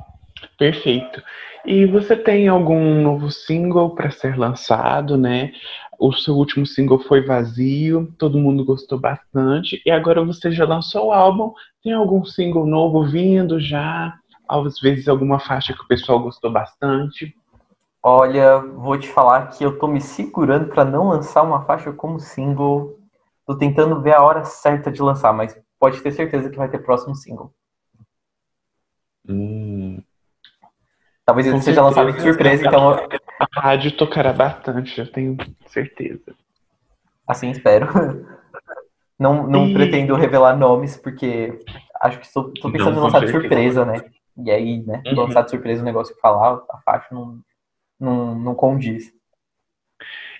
Perfeito. 0.59 1.23
E 1.64 1.85
você 1.87 2.16
tem 2.16 2.49
algum 2.49 3.02
novo 3.02 3.30
single 3.30 3.94
para 3.94 4.11
ser 4.11 4.38
lançado, 4.38 5.16
né? 5.16 5.52
O 5.99 6.12
seu 6.12 6.35
último 6.35 6.64
single 6.64 6.99
foi 6.99 7.20
Vazio, 7.20 8.12
todo 8.18 8.38
mundo 8.38 8.64
gostou 8.64 8.99
bastante, 8.99 9.82
e 9.85 9.90
agora 9.90 10.25
você 10.25 10.50
já 10.50 10.64
lançou 10.64 11.09
o 11.09 11.12
álbum. 11.12 11.52
Tem 11.82 11.92
algum 11.92 12.25
single 12.25 12.64
novo 12.64 13.04
vindo 13.04 13.61
já? 13.61 14.14
Às 14.49 14.80
vezes 14.80 15.09
alguma 15.09 15.38
faixa 15.38 15.75
que 15.75 15.82
o 15.82 15.87
pessoal 15.87 16.18
gostou 16.18 16.50
bastante? 16.50 17.35
Olha, 18.02 18.59
vou 18.59 18.99
te 18.99 19.09
falar 19.09 19.49
que 19.49 19.62
eu 19.62 19.78
tô 19.78 19.87
me 19.87 20.00
segurando 20.00 20.68
para 20.70 20.87
não 20.87 21.11
lançar 21.11 21.42
uma 21.42 21.64
faixa 21.66 21.92
como 21.92 22.18
single. 22.18 22.99
Tô 23.47 23.54
tentando 23.56 24.00
ver 24.00 24.14
a 24.14 24.23
hora 24.23 24.42
certa 24.44 24.90
de 24.90 25.02
lançar, 25.02 25.35
mas 25.35 25.54
pode 25.78 26.00
ter 26.00 26.12
certeza 26.12 26.49
que 26.49 26.56
vai 26.56 26.70
ter 26.70 26.78
próximo 26.78 27.14
single. 27.14 27.52
Hum. 29.28 29.70
Talvez 31.30 31.46
ele 31.46 31.62
seja 31.62 31.80
lançado 31.80 32.12
de 32.12 32.20
surpresa, 32.20 32.66
então. 32.66 32.90
A 33.38 33.60
rádio 33.60 33.92
tocará 33.92 34.32
bastante, 34.32 34.99
eu 34.99 35.06
tenho 35.06 35.37
certeza. 35.66 36.34
Assim 37.25 37.50
espero. 37.50 37.87
Não, 39.16 39.46
não 39.46 39.68
e... 39.68 39.75
pretendo 39.75 40.16
revelar 40.16 40.56
nomes, 40.56 40.96
porque 40.96 41.56
acho 42.00 42.18
que 42.18 42.26
estou, 42.26 42.50
pensando 42.72 42.92
não, 42.92 42.99
em 42.99 43.02
lançar 43.02 43.20
de 43.20 43.30
surpresa, 43.30 43.84
né? 43.84 44.02
E 44.37 44.50
aí, 44.50 44.82
né? 44.82 45.02
Uhum. 45.06 45.14
Lançar 45.14 45.42
de 45.42 45.50
surpresa 45.50 45.82
o 45.82 45.84
negócio 45.84 46.14
que 46.14 46.20
falar, 46.20 46.60
a 46.70 46.78
faixa 46.78 47.06
não, 47.12 47.38
não, 48.00 48.34
não 48.34 48.54
condiz. 48.54 49.12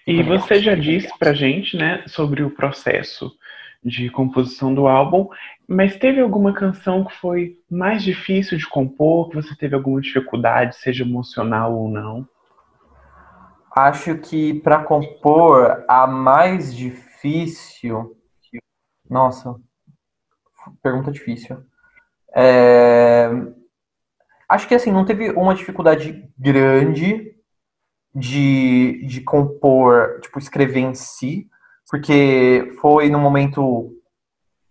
E 0.07 0.23
você 0.23 0.61
já 0.61 0.75
disse 0.75 1.17
pra 1.19 1.35
gente, 1.35 1.77
né, 1.77 2.03
sobre 2.07 2.43
o 2.43 2.51
processo 2.51 3.31
de 3.83 4.11
composição 4.11 4.75
do 4.75 4.87
álbum, 4.87 5.29
mas 5.67 5.97
teve 5.97 6.21
alguma 6.21 6.53
canção 6.53 7.05
que 7.05 7.15
foi 7.17 7.59
mais 7.71 8.03
difícil 8.03 8.59
de 8.59 8.69
compor, 8.69 9.29
que 9.31 9.37
você 9.37 9.57
teve 9.57 9.75
alguma 9.75 10.01
dificuldade, 10.01 10.77
seja 10.77 11.05
emocional 11.05 11.75
ou 11.75 11.89
não? 11.89 12.29
Acho 13.75 14.19
que 14.19 14.55
para 14.61 14.83
compor 14.83 15.85
a 15.89 16.07
mais 16.07 16.75
difícil. 16.75 18.17
Nossa, 19.09 19.57
pergunta 20.83 21.11
difícil. 21.11 21.65
É... 22.35 23.31
Acho 24.49 24.67
que 24.67 24.75
assim, 24.75 24.91
não 24.91 25.05
teve 25.05 25.31
uma 25.31 25.55
dificuldade 25.55 26.29
grande 26.37 27.35
de, 28.15 29.07
de 29.07 29.21
compor, 29.21 30.21
tipo, 30.21 30.39
escrever 30.39 30.81
em 30.81 30.95
si, 30.95 31.49
porque 31.91 32.73
foi 32.81 33.11
num 33.11 33.19
momento 33.19 33.93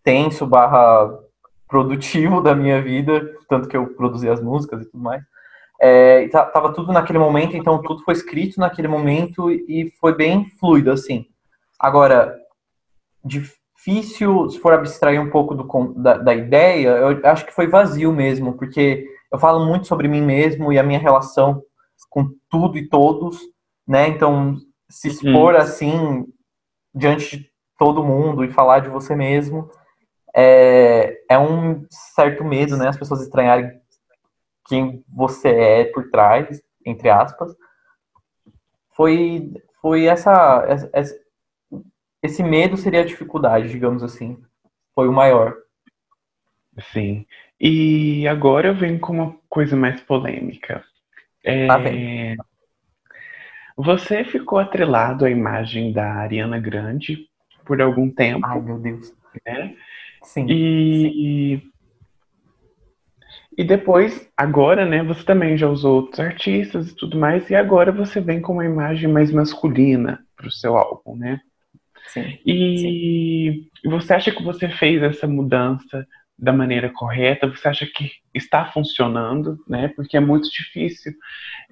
tenso 0.03 0.47
barra 0.47 1.19
produtivo 1.67 2.41
da 2.41 2.55
minha 2.55 2.81
vida, 2.81 3.35
tanto 3.49 3.67
que 3.67 3.75
eu 3.75 3.87
produzi 3.93 4.29
as 4.29 4.41
músicas 4.41 4.81
e 4.81 4.85
tudo 4.85 5.03
mais. 5.03 5.21
É, 5.81 6.27
tava 6.29 6.73
tudo 6.73 6.91
naquele 6.91 7.19
momento, 7.19 7.55
então 7.55 7.81
tudo 7.81 8.03
foi 8.03 8.13
escrito 8.13 8.59
naquele 8.59 8.87
momento 8.87 9.51
e 9.51 9.93
foi 9.99 10.15
bem 10.15 10.49
fluido, 10.59 10.91
assim. 10.91 11.25
Agora, 11.77 12.37
difícil, 13.23 14.49
se 14.49 14.59
for 14.59 14.73
abstrair 14.73 15.21
um 15.21 15.29
pouco 15.29 15.53
do, 15.55 15.93
da, 15.95 16.17
da 16.17 16.33
ideia, 16.33 16.89
eu 16.89 17.25
acho 17.25 17.45
que 17.45 17.53
foi 17.53 17.67
vazio 17.67 18.11
mesmo, 18.11 18.53
porque 18.53 19.05
eu 19.31 19.37
falo 19.37 19.65
muito 19.65 19.87
sobre 19.87 20.07
mim 20.07 20.21
mesmo 20.21 20.71
e 20.71 20.79
a 20.79 20.83
minha 20.83 20.99
relação 20.99 21.61
com 22.09 22.29
tudo 22.49 22.77
e 22.77 22.87
todos, 22.87 23.39
né? 23.87 24.07
Então, 24.07 24.57
se 24.89 25.07
uhum. 25.07 25.13
expor 25.13 25.53
uhum. 25.53 25.59
assim 25.59 26.25
diante 26.93 27.37
de 27.37 27.51
todo 27.77 28.03
mundo 28.03 28.43
e 28.43 28.51
falar 28.51 28.79
de 28.79 28.89
você 28.89 29.15
mesmo 29.15 29.69
é, 30.35 31.21
é 31.29 31.39
um 31.39 31.85
certo 31.89 32.43
medo, 32.43 32.77
né? 32.77 32.87
As 32.87 32.97
pessoas 32.97 33.21
estranharem 33.21 33.79
quem 34.67 35.03
você 35.07 35.49
é 35.49 35.83
por 35.85 36.09
trás, 36.11 36.61
entre 36.85 37.09
aspas. 37.09 37.55
Foi, 38.91 39.51
foi 39.81 40.05
essa, 40.05 40.89
essa 40.93 41.19
esse 42.21 42.43
medo 42.43 42.77
seria 42.77 43.01
a 43.01 43.05
dificuldade, 43.05 43.69
digamos 43.69 44.03
assim. 44.03 44.41
Foi 44.93 45.07
o 45.07 45.13
maior. 45.13 45.55
Sim. 46.91 47.25
E 47.59 48.27
agora 48.27 48.67
eu 48.67 48.75
venho 48.75 48.99
com 48.99 49.13
uma 49.13 49.37
coisa 49.47 49.75
mais 49.75 50.01
polêmica. 50.01 50.83
É... 51.43 51.67
Tá 51.67 51.77
bem. 51.77 52.37
Você 53.81 54.25
ficou 54.25 54.59
atrelado 54.59 55.23
à 55.23 55.29
imagem 55.29 55.93
da 55.93 56.15
Ariana 56.15 56.59
Grande 56.59 57.29
por 57.63 57.81
algum 57.81 58.11
tempo. 58.11 58.45
Ai, 58.45 58.59
meu 58.59 58.77
Deus. 58.77 59.13
Né? 59.45 59.73
Sim. 60.21 60.45
E, 60.49 61.63
e 63.57 63.63
depois, 63.63 64.29
agora, 64.35 64.85
né, 64.85 65.01
você 65.01 65.23
também 65.23 65.57
já 65.57 65.69
usou 65.69 65.95
outros 65.95 66.19
artistas 66.19 66.89
e 66.89 66.95
tudo 66.95 67.17
mais, 67.17 67.49
e 67.49 67.55
agora 67.55 67.89
você 67.89 68.19
vem 68.19 68.41
com 68.41 68.51
uma 68.51 68.65
imagem 68.65 69.09
mais 69.09 69.31
masculina 69.31 70.19
para 70.35 70.47
o 70.47 70.51
seu 70.51 70.75
álbum, 70.75 71.15
né? 71.15 71.39
Sim. 72.07 72.37
E 72.45 73.69
Sim. 73.81 73.89
você 73.89 74.13
acha 74.13 74.29
que 74.29 74.43
você 74.43 74.67
fez 74.67 75.01
essa 75.01 75.25
mudança 75.25 76.05
da 76.41 76.53
maneira 76.53 76.89
correta? 76.89 77.47
Você 77.47 77.67
acha 77.67 77.85
que 77.85 78.11
está 78.33 78.65
funcionando, 78.65 79.57
né? 79.67 79.89
Porque 79.89 80.15
é 80.15 80.19
muito 80.19 80.49
difícil 80.49 81.13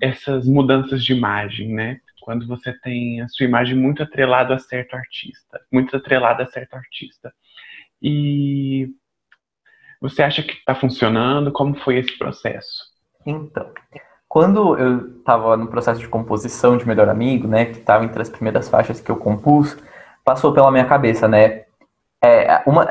essas 0.01 0.45
mudanças 0.45 1.03
de 1.03 1.13
imagem, 1.13 1.73
né? 1.73 1.99
Quando 2.21 2.45
você 2.45 2.73
tem 2.73 3.21
a 3.21 3.27
sua 3.29 3.45
imagem 3.45 3.75
muito 3.75 4.03
atrelada 4.03 4.53
a 4.53 4.59
certo 4.59 4.95
artista, 4.95 5.61
muito 5.71 5.95
atrelada 5.95 6.43
a 6.43 6.47
certo 6.47 6.73
artista. 6.73 7.33
E 8.01 8.89
você 10.01 10.21
acha 10.21 10.43
que 10.43 10.53
está 10.53 10.75
funcionando? 10.75 11.51
Como 11.51 11.75
foi 11.75 11.97
esse 11.97 12.17
processo? 12.17 12.83
Então, 13.25 13.71
quando 14.27 14.77
eu 14.77 15.19
estava 15.19 15.55
no 15.55 15.67
processo 15.67 16.01
de 16.01 16.07
composição 16.07 16.77
de 16.77 16.85
Melhor 16.85 17.07
Amigo, 17.07 17.47
né, 17.47 17.65
que 17.65 17.79
estava 17.79 18.03
entre 18.03 18.21
as 18.21 18.29
primeiras 18.29 18.67
faixas 18.67 18.99
que 18.99 19.09
eu 19.09 19.15
compus, 19.15 19.77
passou 20.23 20.53
pela 20.53 20.71
minha 20.71 20.85
cabeça, 20.85 21.27
né, 21.27 21.63
é, 22.21 22.61
uma, 22.65 22.85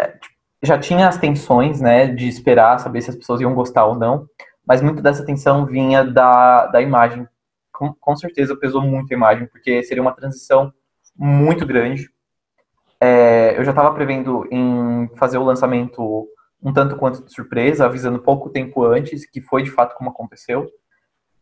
já 0.62 0.78
tinha 0.78 1.08
as 1.08 1.18
tensões, 1.18 1.80
né, 1.80 2.06
de 2.06 2.28
esperar 2.28 2.78
saber 2.78 3.00
se 3.02 3.10
as 3.10 3.16
pessoas 3.16 3.40
iam 3.40 3.54
gostar 3.54 3.84
ou 3.86 3.94
não, 3.94 4.26
mas 4.66 4.82
muito 4.82 5.02
dessa 5.02 5.25
tensão 5.25 5.64
vinha 5.66 6.04
da, 6.04 6.66
da 6.66 6.82
imagem. 6.82 7.26
Com, 7.72 7.92
com 7.92 8.16
certeza 8.16 8.56
pesou 8.56 8.82
muito 8.82 9.12
a 9.12 9.16
imagem, 9.16 9.46
porque 9.46 9.82
seria 9.82 10.02
uma 10.02 10.14
transição 10.14 10.72
muito 11.14 11.66
grande. 11.66 12.10
É, 13.00 13.58
eu 13.58 13.64
já 13.64 13.70
estava 13.70 13.94
prevendo 13.94 14.46
em 14.50 15.08
fazer 15.16 15.38
o 15.38 15.44
lançamento 15.44 16.26
um 16.62 16.72
tanto 16.72 16.96
quanto 16.96 17.25
de 17.25 17.32
surpresa, 17.32 17.84
avisando 17.84 18.18
pouco 18.18 18.50
tempo 18.50 18.84
antes, 18.84 19.26
que 19.26 19.40
foi 19.40 19.62
de 19.62 19.70
fato 19.70 19.94
como 19.94 20.10
aconteceu. 20.10 20.66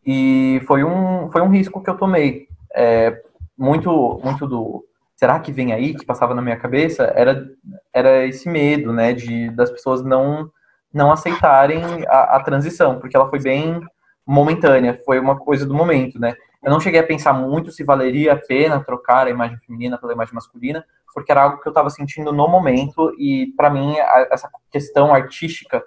E 0.05 0.61
foi 0.67 0.83
um, 0.83 1.31
foi 1.31 1.41
um 1.41 1.49
risco 1.49 1.81
que 1.81 1.89
eu 1.89 1.97
tomei. 1.97 2.47
É, 2.75 3.23
muito, 3.57 4.19
muito 4.23 4.45
do, 4.45 4.85
será 5.15 5.39
que 5.39 5.51
vem 5.51 5.73
aí, 5.73 5.93
que 5.93 6.05
passava 6.05 6.35
na 6.35 6.41
minha 6.41 6.57
cabeça, 6.57 7.03
era, 7.15 7.47
era 7.93 8.25
esse 8.25 8.49
medo, 8.49 8.91
né, 8.91 9.13
de 9.13 9.49
das 9.51 9.71
pessoas 9.71 10.03
não 10.03 10.49
não 10.93 11.11
aceitarem 11.11 11.83
a, 12.07 12.37
a, 12.37 12.39
transição, 12.39 12.99
porque 12.99 13.17
ela 13.17 13.29
foi 13.29 13.37
bem 13.41 13.81
momentânea, 14.25 14.97
foi 15.05 15.19
uma 15.19 15.37
coisa 15.37 15.65
do 15.65 15.73
momento, 15.73 16.17
né. 16.17 16.35
Eu 16.63 16.71
não 16.71 16.79
cheguei 16.79 17.01
a 17.01 17.05
pensar 17.05 17.33
muito 17.33 17.69
se 17.69 17.83
valeria 17.83 18.33
a 18.33 18.37
pena 18.37 18.83
trocar 18.83 19.27
a 19.27 19.29
imagem 19.29 19.57
feminina 19.57 19.97
pela 19.97 20.13
imagem 20.13 20.33
masculina, 20.33 20.85
porque 21.13 21.31
era 21.31 21.43
algo 21.43 21.61
que 21.61 21.67
eu 21.67 21.71
estava 21.71 21.89
sentindo 21.89 22.31
no 22.31 22.47
momento 22.47 23.13
e 23.19 23.53
para 23.57 23.69
mim 23.69 23.99
a, 23.99 24.27
essa 24.31 24.49
questão 24.71 25.13
artística 25.13 25.83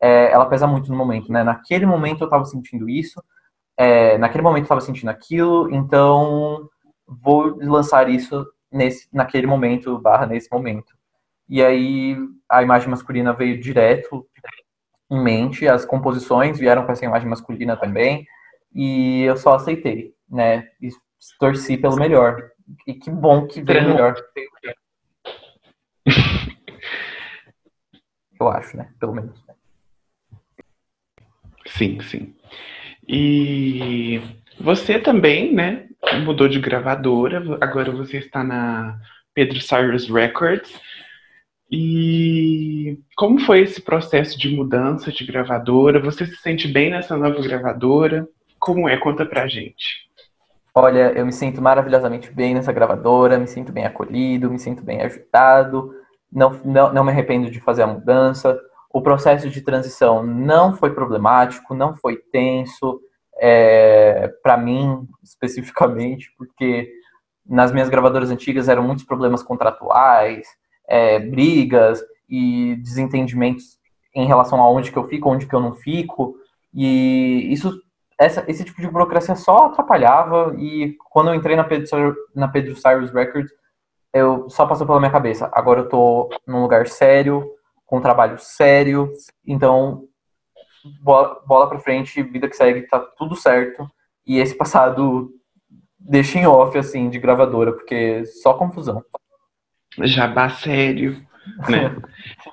é, 0.00 0.30
ela 0.32 0.46
pesa 0.46 0.66
muito 0.66 0.90
no 0.90 0.96
momento, 0.96 1.32
né. 1.32 1.42
Naquele 1.42 1.84
momento 1.84 2.22
eu 2.22 2.26
estava 2.26 2.44
sentindo 2.44 2.88
isso, 2.88 3.22
é, 3.76 4.16
naquele 4.18 4.42
momento 4.42 4.62
eu 4.62 4.66
estava 4.66 4.80
sentindo 4.80 5.08
aquilo, 5.08 5.74
então 5.74 6.68
vou 7.06 7.58
lançar 7.60 8.08
isso 8.08 8.46
nesse, 8.72 9.08
naquele 9.12 9.46
momento, 9.46 9.98
barra 9.98 10.26
nesse 10.26 10.50
momento. 10.50 10.94
E 11.48 11.62
aí 11.62 12.16
a 12.48 12.62
imagem 12.62 12.88
masculina 12.88 13.32
veio 13.32 13.60
direto 13.60 14.26
em 15.10 15.22
mente, 15.22 15.68
as 15.68 15.84
composições 15.84 16.58
vieram 16.58 16.86
com 16.86 16.92
essa 16.92 17.04
imagem 17.04 17.28
masculina 17.28 17.76
também, 17.76 18.26
e 18.74 19.22
eu 19.22 19.36
só 19.36 19.54
aceitei, 19.54 20.14
né? 20.28 20.68
E 20.80 20.88
torci 21.38 21.76
pelo 21.76 21.96
melhor. 21.96 22.50
E 22.86 22.94
que 22.94 23.10
bom 23.10 23.46
que 23.46 23.60
veio 23.60 23.88
melhor. 23.88 24.14
eu 28.40 28.48
acho, 28.48 28.76
né? 28.76 28.90
Pelo 28.98 29.14
menos. 29.14 29.38
Sim, 31.66 32.00
sim. 32.00 32.34
E 33.06 34.20
você 34.58 34.98
também, 34.98 35.54
né, 35.54 35.88
mudou 36.24 36.48
de 36.48 36.58
gravadora, 36.60 37.42
agora 37.60 37.90
você 37.90 38.18
está 38.18 38.42
na 38.42 38.98
Pedro 39.34 39.60
Cyrus 39.60 40.08
Records. 40.08 40.80
E 41.70 42.98
como 43.16 43.40
foi 43.40 43.60
esse 43.60 43.80
processo 43.80 44.38
de 44.38 44.54
mudança 44.54 45.10
de 45.10 45.24
gravadora? 45.24 46.00
Você 46.00 46.26
se 46.26 46.36
sente 46.36 46.68
bem 46.68 46.90
nessa 46.90 47.16
nova 47.16 47.40
gravadora? 47.40 48.28
Como 48.58 48.88
é? 48.88 48.96
Conta 48.98 49.24
pra 49.24 49.48
gente. 49.48 50.02
Olha, 50.74 51.12
eu 51.12 51.24
me 51.24 51.32
sinto 51.32 51.60
maravilhosamente 51.60 52.30
bem 52.30 52.54
nessa 52.54 52.72
gravadora, 52.72 53.38
me 53.38 53.46
sinto 53.46 53.72
bem 53.72 53.84
acolhido, 53.84 54.50
me 54.50 54.58
sinto 54.58 54.82
bem 54.82 55.02
ajudado, 55.02 55.94
não, 56.32 56.50
não, 56.64 56.92
não 56.92 57.04
me 57.04 57.10
arrependo 57.10 57.50
de 57.50 57.60
fazer 57.60 57.82
a 57.82 57.86
mudança. 57.86 58.58
o 58.92 59.00
processo 59.02 59.48
de 59.48 59.60
transição 59.62 60.22
não 60.22 60.74
foi 60.74 60.94
problemático, 60.94 61.74
não 61.74 61.96
foi 61.96 62.16
tenso, 62.16 63.00
é, 63.44 64.28
para 64.40 64.56
mim 64.56 65.08
especificamente, 65.20 66.32
porque 66.38 66.88
nas 67.44 67.72
minhas 67.72 67.88
gravadoras 67.88 68.30
antigas 68.30 68.68
eram 68.68 68.84
muitos 68.84 69.04
problemas 69.04 69.42
contratuais, 69.42 70.46
é, 70.88 71.18
brigas 71.18 72.00
e 72.28 72.76
desentendimentos 72.76 73.80
em 74.14 74.26
relação 74.26 74.60
a 74.62 74.70
onde 74.70 74.92
que 74.92 74.96
eu 74.96 75.08
fico, 75.08 75.28
onde 75.28 75.46
que 75.46 75.54
eu 75.54 75.60
não 75.60 75.74
fico, 75.74 76.36
e 76.72 77.52
isso 77.52 77.82
essa, 78.16 78.44
esse 78.46 78.62
tipo 78.62 78.80
de 78.80 78.88
burocracia 78.88 79.34
só 79.34 79.66
atrapalhava. 79.66 80.54
E 80.56 80.96
quando 81.10 81.30
eu 81.30 81.34
entrei 81.34 81.56
na 81.56 81.64
Pedro, 81.64 82.14
na 82.32 82.46
Pedro 82.46 82.76
Cyrus 82.76 83.10
Records, 83.10 83.50
eu 84.14 84.48
só 84.48 84.66
passou 84.66 84.86
pela 84.86 85.00
minha 85.00 85.10
cabeça. 85.10 85.50
Agora 85.52 85.80
eu 85.80 85.88
tô 85.88 86.30
num 86.46 86.62
lugar 86.62 86.86
sério, 86.86 87.44
com 87.84 87.98
um 87.98 88.00
trabalho 88.02 88.38
sério, 88.38 89.10
então 89.44 90.04
bola, 91.00 91.40
bola 91.46 91.68
pra 91.68 91.78
frente, 91.78 92.22
vida 92.22 92.48
que 92.48 92.56
segue, 92.56 92.82
tá 92.82 92.98
tudo 92.98 93.36
certo. 93.36 93.88
E 94.26 94.38
esse 94.38 94.54
passado 94.54 95.30
deixa 95.98 96.38
em 96.38 96.46
off, 96.46 96.76
assim, 96.76 97.08
de 97.08 97.18
gravadora, 97.18 97.72
porque 97.72 98.24
só 98.26 98.54
confusão. 98.54 99.04
Jabá 99.98 100.48
sério, 100.50 101.24
né? 101.68 101.96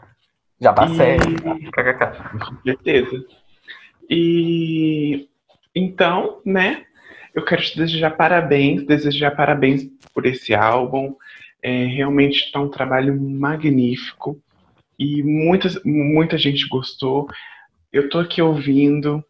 Jabá 0.59 0.87
e... 0.87 0.95
sério. 0.95 1.41
Com 1.41 2.61
certeza. 2.63 3.25
E 4.09 5.29
então, 5.73 6.41
né, 6.45 6.85
eu 7.33 7.45
quero 7.45 7.61
te 7.61 7.77
desejar 7.77 8.11
parabéns, 8.11 8.85
desejar 8.85 9.31
parabéns 9.31 9.87
por 10.13 10.25
esse 10.25 10.53
álbum. 10.53 11.15
É, 11.61 11.85
realmente 11.85 12.45
está 12.45 12.59
um 12.59 12.69
trabalho 12.69 13.19
magnífico 13.19 14.41
e 14.97 15.21
muita, 15.23 15.69
muita 15.85 16.37
gente 16.37 16.67
gostou. 16.67 17.27
Eu 17.91 18.09
tô 18.09 18.19
aqui 18.19 18.41
ouvindo 18.41 19.23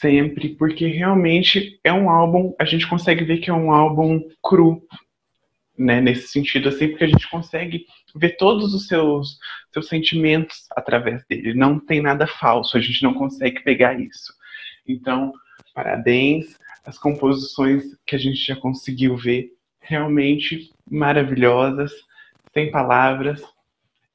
sempre 0.00 0.50
porque 0.50 0.86
realmente 0.86 1.78
é 1.84 1.92
um 1.92 2.10
álbum, 2.10 2.54
a 2.58 2.64
gente 2.64 2.88
consegue 2.88 3.24
ver 3.24 3.38
que 3.38 3.50
é 3.50 3.54
um 3.54 3.72
álbum 3.72 4.20
cru, 4.42 4.82
né, 5.78 6.00
nesse 6.00 6.28
sentido 6.28 6.68
assim, 6.68 6.88
porque 6.88 7.04
a 7.04 7.08
gente 7.08 7.28
consegue 7.30 7.86
ver 8.14 8.36
todos 8.36 8.74
os 8.74 8.86
seus 8.86 9.38
seus 9.72 9.88
sentimentos 9.88 10.66
através 10.76 11.24
dele. 11.26 11.54
Não 11.54 11.78
tem 11.78 12.00
nada 12.00 12.26
falso, 12.26 12.76
a 12.76 12.80
gente 12.80 13.02
não 13.02 13.14
consegue 13.14 13.60
pegar 13.62 13.98
isso. 14.00 14.32
Então, 14.86 15.32
parabéns. 15.74 16.58
As 16.84 16.98
composições 16.98 17.82
que 18.06 18.14
a 18.14 18.18
gente 18.18 18.36
já 18.36 18.54
conseguiu 18.54 19.16
ver 19.16 19.50
realmente 19.80 20.70
maravilhosas, 20.88 21.92
sem 22.52 22.70
palavras. 22.70 23.42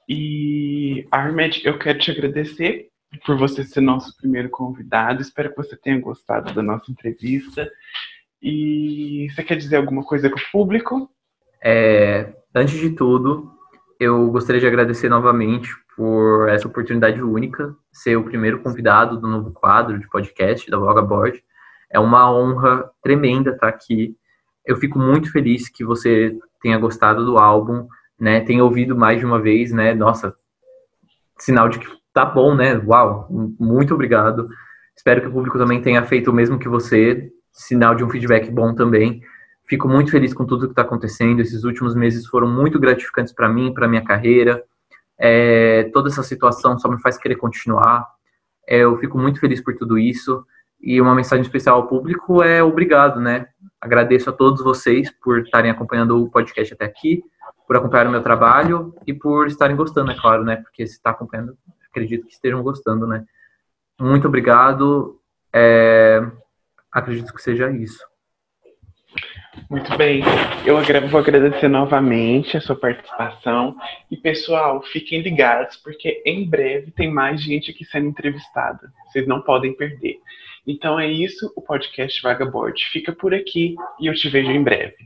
E 0.08 1.08
Armed, 1.12 1.62
eu 1.66 1.80
quero 1.80 1.98
te 1.98 2.12
agradecer 2.12 2.89
por 3.26 3.38
você 3.38 3.64
ser 3.64 3.82
nosso 3.82 4.16
primeiro 4.18 4.50
convidado. 4.50 5.22
Espero 5.22 5.50
que 5.50 5.58
você 5.58 5.76
tenha 5.76 6.00
gostado 6.00 6.54
da 6.54 6.62
nossa 6.62 6.92
entrevista. 6.92 7.70
E 8.42 9.28
você 9.30 9.44
quer 9.44 9.56
dizer 9.56 9.78
alguma 9.78 10.04
coisa 10.04 10.30
com 10.30 10.40
o 10.40 10.52
público? 10.52 11.10
É, 11.62 12.34
antes 12.56 12.80
de 12.80 12.92
tudo, 12.92 13.52
eu 14.00 14.30
gostaria 14.32 14.62
de 14.62 14.68
agradecer 14.68 15.10
novamente 15.10 15.70
por 15.96 16.48
essa 16.48 16.68
oportunidade 16.68 17.22
única, 17.22 17.76
ser 17.92 18.16
o 18.16 18.24
primeiro 18.24 18.62
convidado 18.62 19.20
do 19.20 19.28
novo 19.28 19.52
quadro 19.52 20.00
de 20.00 20.08
podcast 20.08 20.70
da 20.72 20.78
Vagaboard. 20.78 21.44
É 21.92 22.00
uma 22.00 22.32
honra 22.32 22.90
tremenda 23.02 23.52
estar 23.52 23.68
aqui. 23.68 24.16
Eu 24.66 24.78
fico 24.78 24.98
muito 24.98 25.32
feliz 25.32 25.68
que 25.68 25.84
você 25.84 26.38
tenha 26.62 26.78
gostado 26.78 27.26
do 27.26 27.38
álbum, 27.38 27.88
né? 28.18 28.40
Tenha 28.42 28.64
ouvido 28.64 28.96
mais 28.96 29.20
de 29.20 29.26
uma 29.26 29.42
vez, 29.42 29.74
né? 29.74 29.94
Nossa, 29.94 30.34
sinal 31.38 31.68
de 31.68 31.80
que 31.80 31.99
tá 32.14 32.26
bom, 32.26 32.56
né? 32.56 32.76
Uau, 32.86 33.28
muito 33.60 33.94
obrigado. 33.94 34.50
Espero 34.96 35.22
que 35.22 35.28
o 35.28 35.32
público 35.32 35.58
também 35.58 35.82
tenha 35.82 36.04
feito 36.06 36.30
o 36.30 36.34
mesmo 36.34 36.60
que 36.60 36.68
você, 36.68 37.32
sinal 37.52 37.96
de 37.96 38.04
um 38.04 38.10
feedback 38.10 38.52
bom 38.52 38.74
também. 38.76 39.22
Fico 39.66 39.88
muito 39.88 40.12
feliz 40.12 40.34
com 40.34 40.46
tudo 40.46 40.66
que 40.66 40.72
está 40.72 40.82
acontecendo. 40.82 41.40
Esses 41.40 41.64
últimos 41.64 41.96
meses 41.96 42.26
foram 42.26 42.48
muito 42.48 42.80
gratificantes 42.80 43.34
para 43.34 43.48
mim, 43.48 43.74
para 43.74 43.88
minha 43.88 44.04
carreira. 44.04 44.64
É, 45.18 45.90
toda 45.94 46.10
essa 46.10 46.24
situação 46.24 46.78
só 46.80 46.90
me 46.90 47.00
faz 47.02 47.18
querer 47.18 47.36
continuar. 47.36 48.08
É, 48.68 48.80
eu 48.80 48.98
fico 48.98 49.18
muito 49.18 49.40
feliz 49.40 49.62
por 49.62 49.76
tudo 49.76 49.98
isso. 49.98 50.44
E 50.82 51.00
uma 51.00 51.14
mensagem 51.14 51.44
especial 51.44 51.76
ao 51.78 51.88
público 51.88 52.42
é 52.42 52.64
obrigado, 52.64 53.20
né? 53.20 53.48
Agradeço 53.82 54.30
a 54.30 54.34
todos 54.34 54.64
vocês 54.64 55.12
por 55.22 55.40
estarem 55.40 55.70
acompanhando 55.70 56.22
o 56.22 56.30
podcast 56.30 56.74
até 56.74 56.86
aqui, 56.86 57.22
por 57.68 57.76
acompanhar 57.76 58.08
o 58.08 58.12
meu 58.12 58.24
trabalho 58.24 58.94
e 59.06 59.14
por 59.14 59.48
estarem 59.48 59.76
gostando, 59.76 60.12
é 60.12 60.16
claro, 60.16 60.44
né? 60.44 60.56
Porque 60.58 60.88
se 60.88 60.94
está 60.94 61.12
acompanhando, 61.12 61.58
acredito 61.92 62.26
que 62.26 62.34
estejam 62.34 62.64
gostando, 62.64 63.08
né? 63.08 63.26
Muito 64.00 64.28
obrigado. 64.28 65.20
É, 65.54 66.22
acredito 66.92 67.34
que 67.34 67.42
seja 67.42 67.70
isso. 67.72 68.08
Muito 69.70 69.96
bem, 69.98 70.24
eu 70.66 70.78
vou 71.10 71.20
agradecer 71.20 71.68
novamente 71.68 72.56
a 72.56 72.62
sua 72.62 72.76
participação. 72.76 73.76
E 74.10 74.16
pessoal, 74.16 74.82
fiquem 74.82 75.22
ligados, 75.22 75.78
porque 75.78 76.22
em 76.26 76.48
breve 76.48 76.92
tem 76.92 77.12
mais 77.12 77.42
gente 77.42 77.72
aqui 77.72 77.84
sendo 77.86 78.08
entrevistada. 78.08 78.92
Vocês 79.08 79.28
não 79.28 79.42
podem 79.42 79.74
perder. 79.76 80.18
Então 80.66 81.00
é 81.00 81.08
isso, 81.08 81.52
o 81.56 81.62
podcast 81.62 82.22
Vagabond 82.22 82.84
fica 82.92 83.12
por 83.12 83.34
aqui 83.34 83.76
e 84.00 84.08
eu 84.08 84.14
te 84.14 84.30
vejo 84.30 84.52
em 84.52 84.64
breve. 84.64 84.98